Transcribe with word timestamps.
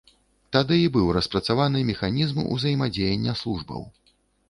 Тады 0.55 0.75
і 0.83 0.87
быў 0.95 1.11
распрацаваны 1.17 1.85
механізм 1.91 2.43
узаемадзеяння 2.53 3.41
службаў. 3.47 3.91